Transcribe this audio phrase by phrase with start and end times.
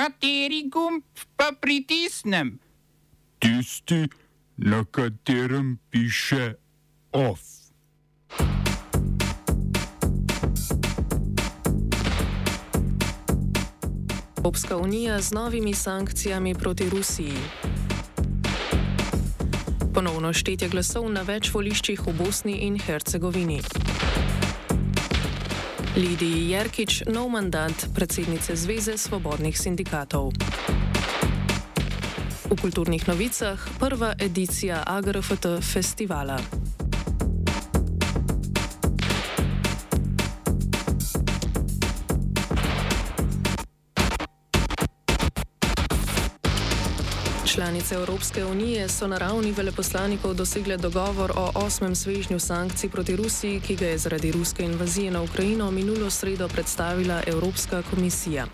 [0.00, 1.04] Kateri gumb
[1.36, 2.58] pa pritisnem?
[3.38, 4.08] Tisti,
[4.56, 6.54] na katerem piše
[7.12, 7.40] OF.
[14.38, 17.36] Evropska unija z novimi sankcijami proti Rusiji.
[19.94, 23.60] Ponovno štetje glasov na več voliščih v Bosni in Hercegovini.
[26.00, 30.32] Lidiji Jerkič nov mandat predsednice Zveze svobodnih sindikatov.
[32.48, 36.40] V kulturnih novicah prva edicija AGRFT festivala.
[47.70, 53.60] Članice Evropske unije so na ravni veleposlanikov dosegle dogovor o osmem svežnju sankcij proti Rusiji,
[53.60, 58.46] ki ga je zaradi ruske invazije na Ukrajino minulo sredo predstavila Evropska komisija.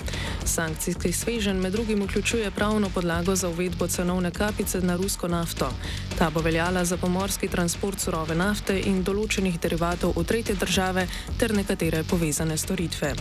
[0.46, 5.72] Sankcijski svežen med drugim vključuje pravno podlago za uvedbo cenovne kapice na rusko nafto.
[6.18, 11.54] Ta bo veljala za pomorski transport surove nafte in določenih derivatov v tretje države ter
[11.54, 13.14] nekatere povezane storitve.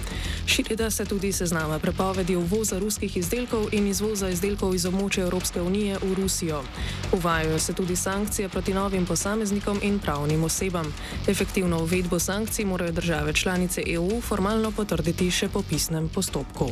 [0.46, 5.98] Širida se tudi seznama prepovedi uvoza ruskih izdelkov in izvoza izdelkov iz območja Evropske unije
[6.04, 6.64] v Rusijo.
[7.12, 10.94] Uvajajo se tudi sankcije proti novim posameznikom in pravnim osebam.
[11.28, 16.72] Efektivno uvedbo sankcij morajo države članice EU formalno potrditi še po pisnem postopku.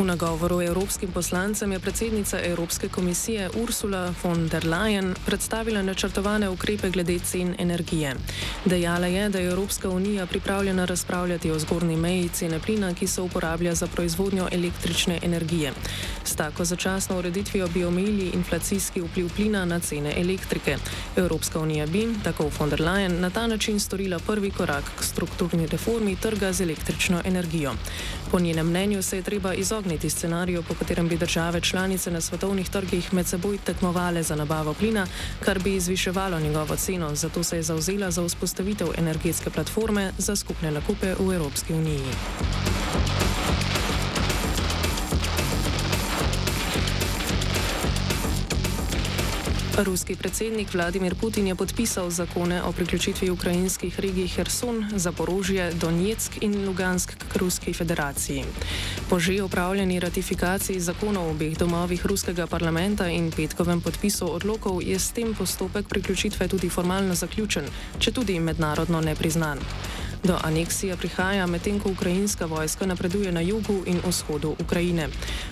[0.00, 6.90] V nagovoru evropskim poslancem je predsednica Evropske komisije Ursula von der Leyen predstavila načrtovane ukrepe
[6.90, 8.14] glede cen energije.
[8.64, 13.20] Dejala je, da je Evropska unija pripravljena razpravljati o zgornji meji cene plina, ki se
[13.20, 15.72] uporablja za proizvodnjo električne energije.
[16.24, 20.76] S tako začasno ureditvijo bi omejili inflacijski vpliv plina na cene elektrike.
[21.16, 25.66] Evropska unija bi, tako von der Leyen, na ta način storila prvi korak k strukturni
[25.66, 27.72] reformi trga z električno energijo.
[28.30, 32.68] Po njenem mnenju se je treba izogniti scenariju, po katerem bi države članice na svetovnih
[32.70, 35.06] trgih med seboj tekmovale za nabavo plina,
[35.44, 37.14] kar bi zviševalo njegovo ceno.
[37.14, 42.14] Zato se je zauzela za vzpostavitev energetske platforme za skupne nakupe v Evropski uniji.
[49.78, 56.66] Ruski predsednik Vladimir Putin je podpisal zakone o priključitvi ukrajinskih regij Herson, Zaporožje, Donetsk in
[56.66, 58.44] Lugansk k Ruski federaciji.
[59.10, 64.98] Po že opravljeni ratifikaciji zakonov v obeh domovih ruskega parlamenta in petkovem podpisu odlokov je
[64.98, 67.64] s tem postopek priključitve tudi formalno zaključen,
[67.98, 69.58] če tudi mednarodno nepriznan.
[70.24, 75.08] Do aneksije prihaja medtem, ko ukrajinska vojska napreduje na jugu in vzhodu Ukrajine.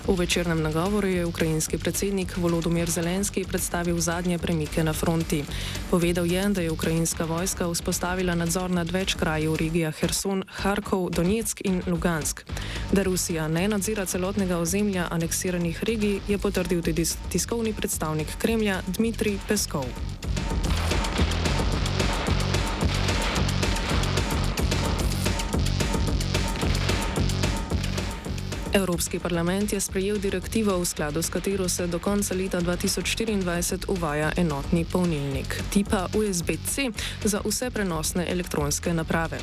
[0.07, 5.43] V večernem nagovoru je ukrajinski predsednik Volodomir Zelenski predstavil zadnje premike na fronti.
[5.89, 11.09] Povedal je, da je ukrajinska vojska vzpostavila nadzor nad več kraji v regijah Herson, Harkov,
[11.09, 12.45] Donetsk in Lugansk.
[12.91, 19.39] Da Rusija ne nadzira celotnega ozemlja aneksiranih regij, je potrdil tudi tiskovni predstavnik Kremlja Dmitrij
[19.47, 19.85] Peskov.
[28.73, 34.31] Evropski parlament je sprejel direktivo, v skladu s katero se do konca leta 2024 uvaja
[34.37, 36.91] enotni polnilnik tipa USB-C
[37.23, 39.39] za vse prenosne elektronske naprave.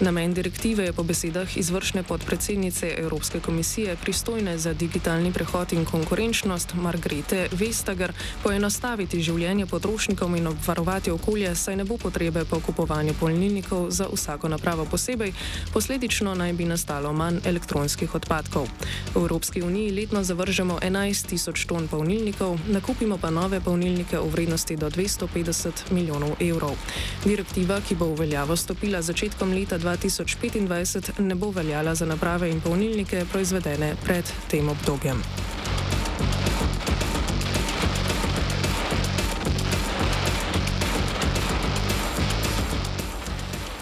[0.00, 6.74] Namen direktive je po besedah izvršne podpredsednice Evropske komisije pristojne za digitalni prehod in konkurenčnost
[6.74, 8.12] Margrete Vestager
[8.42, 14.48] poenostaviti življenje potrošnikom in obvarovati okolje, saj ne bo potrebe po kupovanju polnilnikov za vsako
[14.48, 15.32] napravo posebej,
[15.72, 18.69] posledično naj bi nastalo manj elektronskih odpadkov.
[19.14, 24.76] V Evropski uniji letno zavržemo 11 tisoč ton polnilnikov, nakupimo pa nove polnilnike v vrednosti
[24.76, 26.76] do 250 milijonov evrov.
[27.24, 32.60] Direktiva, ki bo v veljavo stopila začetkom leta 2025, ne bo veljala za naprave in
[32.60, 35.22] polnilnike proizvedene pred tem obdobjem.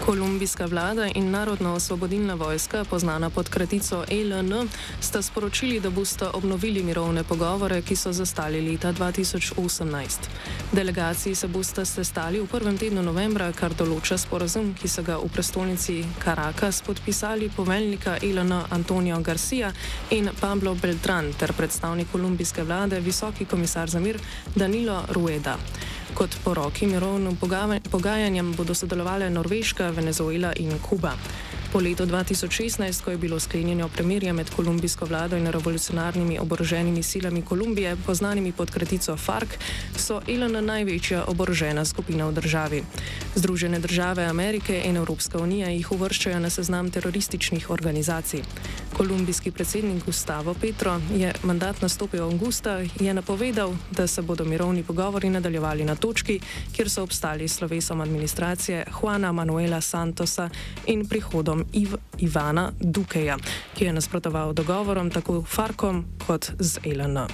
[0.09, 4.69] Kolumbijska vlada in Narodna osvobodilna vojska, poznana pod kratico ELN,
[5.01, 10.09] sta sporočili, da boste obnovili mirovne pogovore, ki so zastali leta 2018.
[10.71, 15.29] Delegaciji se boste sestali v prvem tednu novembra, kar določa sporazum, ki so ga v
[15.29, 19.69] prestolnici Caracas podpisali poveljnika ELN Antonio Garcia
[20.09, 24.17] in Pablo Beltran ter predstavnik kolumbijske vlade, visoki komisar za mir
[24.55, 25.57] Danilo Rueda.
[26.13, 27.37] Kot poroki mirovnim
[27.91, 31.13] pogajanjem bodo sodelovali Norveška, Venezuela in Kuba.
[31.69, 37.41] Po letu 2016, ko je bilo sklenjeno premirje med kolumbijsko vlado in revolucionarnimi oboroženimi silami
[37.41, 39.49] Kolumbije, poznanimi pod kratico FARC,
[39.97, 42.83] so ELN največja oborožena skupina v državi.
[43.35, 48.41] Združene države Amerike in Evropska unija jih uvrščajo na seznam terorističnih organizacij.
[48.97, 54.83] Kolumbijski predsednik Gustavo Petro je mandat nastopil avgusta in je napovedal, da se bodo mirovni
[54.83, 56.39] pogovori nadaljevali na točki,
[56.75, 60.49] kjer so obstali slovesom administracije Juana Manuela Santosa
[60.85, 63.37] in prihodom Iv Ivana Dukeja,
[63.75, 67.27] ki je nasprotoval dogovorom tako Farkom kot z LN.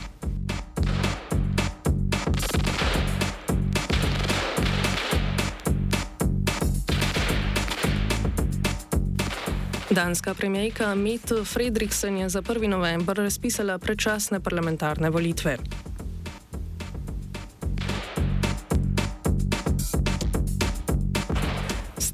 [9.96, 12.68] Danska premijejka Mette Frederiksen je za 1.
[12.68, 15.58] november razpisala predčasne parlamentarne volitve.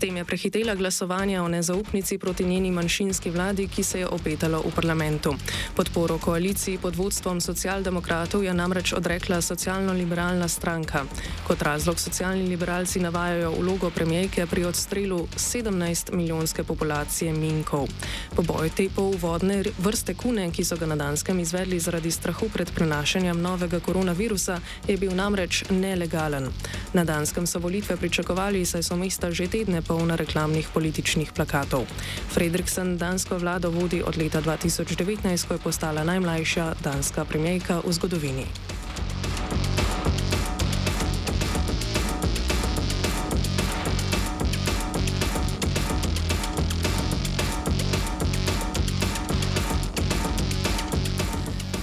[0.01, 4.71] Tem je prehitela glasovanje o nezaupnici proti njeni manjšinski vladi, ki se je opetalo v
[4.75, 5.35] parlamentu.
[5.75, 11.05] Podporo koaliciji pod vodstvom socialdemokratov je namreč odrekla socialno-liberalna stranka.
[11.47, 17.85] Kot razlog socialni liberalci navajajo vlogo premijejke pri odstrelu 17 milijonske populacije minkov.
[18.35, 23.41] Poboj te poluvodne vrste kune, ki so ga na Danskem izvedli zaradi strahu pred prenašanjem
[23.41, 24.57] novega koronavirusa,
[24.87, 26.49] je bil namreč nelegalen.
[26.93, 31.83] Na Danskem so volitve pričakovali, saj so mesta že tedne polna reklamnih političnih plakatov.
[32.31, 38.47] Fredriksen dansko vlado vodi od leta 2019, ko je postala najmlajša danska premijejka v zgodovini.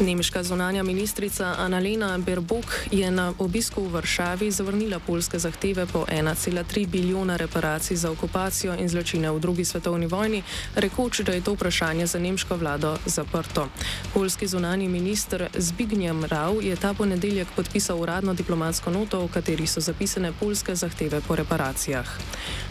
[0.08, 6.88] Nemška zunanja ministrica Annalena Berbok je na obisku v Varšavi zavrnila polske zahteve po 1,3
[6.88, 10.42] bilijona reparacij za okupacijo in zločine v drugi svetovni vojni,
[10.74, 13.68] rekoč, da je to vprašanje za nemško vlado zaprto.
[14.14, 19.80] Polski zunani minister Zbignjem Rau je ta ponedeljek podpisal uradno diplomatsko noto, v kateri so
[19.80, 22.08] zapisane polske zahteve po reparacijah.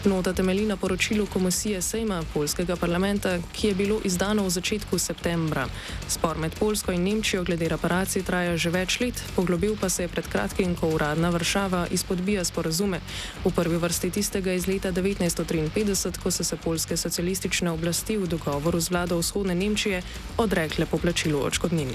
[0.04, 5.66] Nota temelji na poročilu Komisije Sejma polskega parlamenta, ki je bilo izdano v začetku septembra.
[6.08, 10.06] Spor med Polsko in Nemčijo Nemčijo glede reparacij traja že več let, poglobil pa se
[10.06, 13.02] je pred kratkim, ko uradna Varšava izpodbija sporazume.
[13.44, 18.80] V prvi vrsti tistega iz leta 1953, ko so se polske socialistične oblasti v dogovoru
[18.80, 20.00] z vlado vzhodne Nemčije
[20.40, 21.92] odrekle poplačilu očkodnin.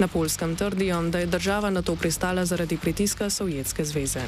[0.00, 4.24] Na polskem trdijo, da je država na to pristala zaradi pritiska Sovjetske zveze.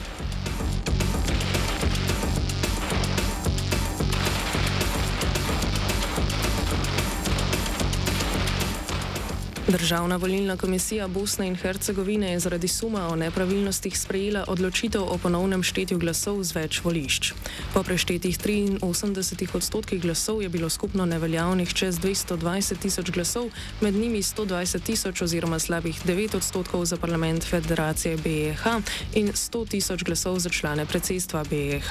[9.73, 15.63] Državna volilna komisija Bosne in Hercegovine je zaradi suma o nepravilnostih sprejela odločitev o ponovnem
[15.63, 17.33] štetju glasov z več volišč.
[17.73, 23.49] Po preštetih 83 odstotkih glasov je bilo skupno neveljavnih čez 220 tisoč glasov,
[23.81, 28.67] med njimi 120 tisoč oziroma slabih 9 odstotkov za parlament Federacije BEH
[29.15, 31.91] in 100 tisoč glasov za člane predsedstva BEH.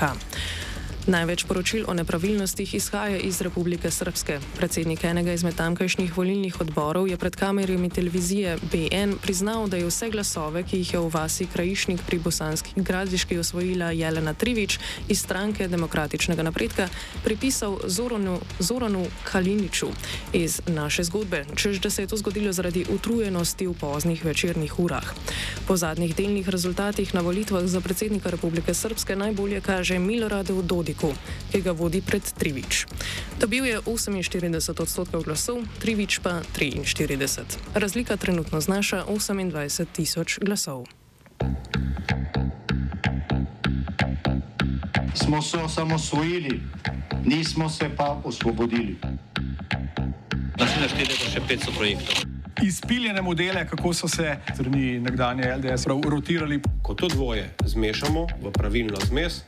[1.08, 4.38] Največ poročil o nepravilnostih izhaja iz Republike Srpske.
[4.58, 10.12] Predsednik enega izmed tamkajšnjih volilnih odborov je pred kamerami televizije BN priznal, da je vse
[10.14, 14.78] glasove, ki jih je v vasi Krajišnik pri Bosanski gradiški osvojila Jelena Trivič
[15.10, 16.88] iz stranke Demokratičnega napredka,
[17.24, 19.90] pripisal Zoronu, Zoronu Kaliniču
[20.34, 25.14] iz naše zgodbe, čež da se je to zgodilo zaradi utrujenosti v poznih večernih urah.
[25.68, 30.91] Po zadnjih delnih rezultatih na volitvah za predsednika Republike Srpske najbolje kaže Milorad Dodi.
[30.92, 31.16] Politiku,
[31.56, 32.84] ki ga vodi pred Trivič.
[33.40, 37.48] Dobil je 48 odstotkov glasov, Trivič pa 43.
[37.72, 40.92] Razlika trenutno znaša 28 tisoč glasov.
[45.16, 46.60] Smo se osamosvojili,
[47.24, 49.00] nismo se pa osvobodili.
[50.60, 52.16] Naslednje število je še 500 projektov.
[52.60, 56.60] Izpiljene modele, kako so se strani nekdanje LDS rotirali.
[56.84, 59.48] Ko to dvoje zmešamo v pravilno zmes,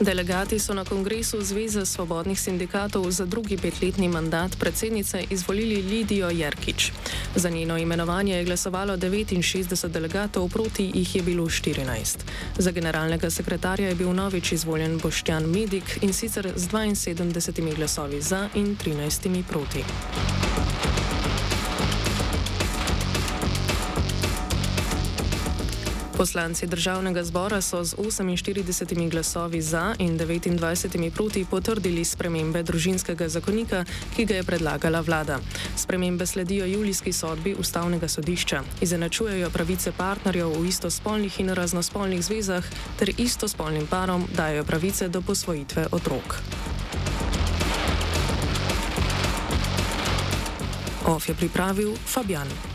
[0.00, 6.92] Delegati so na kongresu Zveze svobodnih sindikatov za drugi petletni mandat predsednice izvolili Lidijo Jerkič.
[7.34, 12.16] Za njeno imenovanje je glasovalo 69 delegatov, proti jih je bilo 14.
[12.58, 18.48] Za generalnega sekretarja je bil novič izvoljen Boštjan Medik in sicer z 72 glasovi za
[18.54, 19.84] in 13 proti.
[26.24, 33.84] Poslanci državnega zbora so z 48 glasovi za in 29 proti potrdili spremembe družinskega zakonika,
[34.16, 35.38] ki ga je predlagala vlada.
[35.76, 38.62] Spremembe sledijo julijski sodbi ustavnega sodišča.
[38.80, 42.64] Izenačujejo pravice partnerjev v istospolnih in raznospolnih zvezah
[42.98, 46.40] ter istospolnim parom dajo pravice do posvojitve otrok.
[51.04, 52.73] OF je pripravil Fabian.